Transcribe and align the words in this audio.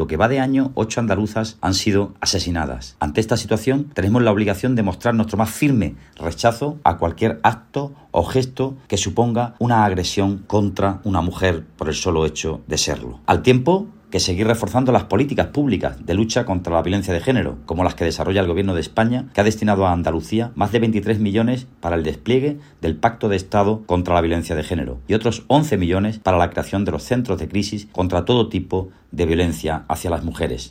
lo 0.00 0.06
que 0.06 0.16
va 0.16 0.28
de 0.28 0.40
año, 0.40 0.72
ocho 0.76 0.98
andaluzas 0.98 1.58
han 1.60 1.74
sido 1.74 2.14
asesinadas. 2.22 2.96
Ante 3.00 3.20
esta 3.20 3.36
situación, 3.36 3.90
tenemos 3.92 4.22
la 4.22 4.32
obligación 4.32 4.74
de 4.74 4.82
mostrar 4.82 5.14
nuestro 5.14 5.36
más 5.36 5.50
firme 5.50 5.94
rechazo 6.16 6.78
a 6.84 6.96
cualquier 6.96 7.38
acto 7.42 7.92
o 8.10 8.24
gesto 8.24 8.78
que 8.88 8.96
suponga 8.96 9.56
una 9.58 9.84
agresión 9.84 10.38
contra 10.46 11.02
una 11.04 11.20
mujer 11.20 11.66
por 11.76 11.88
el 11.88 11.94
solo 11.94 12.24
hecho 12.24 12.62
de 12.66 12.78
serlo. 12.78 13.20
Al 13.26 13.42
tiempo, 13.42 13.88
que 14.10 14.20
seguir 14.20 14.46
reforzando 14.46 14.92
las 14.92 15.04
políticas 15.04 15.48
públicas 15.48 16.04
de 16.04 16.14
lucha 16.14 16.44
contra 16.44 16.74
la 16.74 16.82
violencia 16.82 17.14
de 17.14 17.20
género, 17.20 17.58
como 17.66 17.84
las 17.84 17.94
que 17.94 18.04
desarrolla 18.04 18.40
el 18.40 18.46
Gobierno 18.46 18.74
de 18.74 18.80
España, 18.80 19.28
que 19.32 19.40
ha 19.40 19.44
destinado 19.44 19.86
a 19.86 19.92
Andalucía 19.92 20.52
más 20.54 20.72
de 20.72 20.80
23 20.80 21.18
millones 21.20 21.66
para 21.80 21.96
el 21.96 22.02
despliegue 22.02 22.58
del 22.80 22.96
Pacto 22.96 23.28
de 23.28 23.36
Estado 23.36 23.82
contra 23.86 24.14
la 24.14 24.20
violencia 24.20 24.56
de 24.56 24.64
género 24.64 24.98
y 25.08 25.14
otros 25.14 25.44
11 25.46 25.76
millones 25.76 26.18
para 26.18 26.38
la 26.38 26.50
creación 26.50 26.84
de 26.84 26.92
los 26.92 27.04
centros 27.04 27.38
de 27.38 27.48
crisis 27.48 27.86
contra 27.92 28.24
todo 28.24 28.48
tipo 28.48 28.90
de 29.12 29.26
violencia 29.26 29.84
hacia 29.88 30.10
las 30.10 30.24
mujeres. 30.24 30.68